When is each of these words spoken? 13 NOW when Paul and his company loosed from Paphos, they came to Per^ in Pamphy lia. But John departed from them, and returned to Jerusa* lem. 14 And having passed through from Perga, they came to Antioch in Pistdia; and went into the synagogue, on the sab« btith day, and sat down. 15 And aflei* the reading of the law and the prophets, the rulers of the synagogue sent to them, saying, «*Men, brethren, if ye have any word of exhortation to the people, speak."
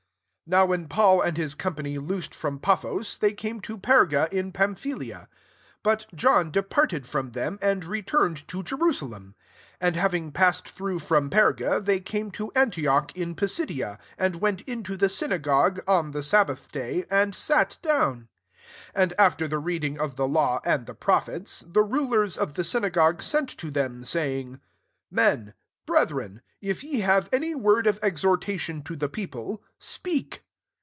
13 0.49 0.59
NOW 0.59 0.65
when 0.65 0.87
Paul 0.89 1.21
and 1.21 1.37
his 1.37 1.55
company 1.55 1.97
loosed 1.97 2.35
from 2.35 2.59
Paphos, 2.59 3.17
they 3.17 3.31
came 3.31 3.61
to 3.61 3.77
Per^ 3.77 4.27
in 4.33 4.51
Pamphy 4.51 4.93
lia. 4.97 5.29
But 5.81 6.07
John 6.13 6.51
departed 6.51 7.07
from 7.07 7.29
them, 7.31 7.57
and 7.61 7.85
returned 7.85 8.45
to 8.49 8.61
Jerusa* 8.61 9.09
lem. 9.09 9.33
14 9.79 9.79
And 9.79 9.95
having 9.95 10.31
passed 10.33 10.67
through 10.67 10.99
from 10.99 11.29
Perga, 11.29 11.79
they 11.85 12.01
came 12.01 12.31
to 12.31 12.51
Antioch 12.53 13.15
in 13.15 13.33
Pistdia; 13.33 13.97
and 14.17 14.41
went 14.41 14.59
into 14.67 14.97
the 14.97 15.07
synagogue, 15.07 15.79
on 15.87 16.11
the 16.11 16.21
sab« 16.21 16.49
btith 16.49 16.69
day, 16.73 17.05
and 17.09 17.33
sat 17.33 17.77
down. 17.81 18.27
15 18.87 18.87
And 18.93 19.13
aflei* 19.17 19.49
the 19.49 19.57
reading 19.59 20.01
of 20.01 20.17
the 20.17 20.27
law 20.27 20.59
and 20.65 20.85
the 20.85 20.93
prophets, 20.93 21.63
the 21.65 21.83
rulers 21.83 22.35
of 22.37 22.55
the 22.55 22.65
synagogue 22.65 23.21
sent 23.21 23.47
to 23.57 23.71
them, 23.71 24.03
saying, 24.03 24.59
«*Men, 25.09 25.53
brethren, 25.85 26.41
if 26.61 26.83
ye 26.83 26.99
have 26.99 27.27
any 27.33 27.55
word 27.55 27.87
of 27.87 27.97
exhortation 28.03 28.83
to 28.83 28.95
the 28.95 29.09
people, 29.09 29.63
speak." 29.79 30.43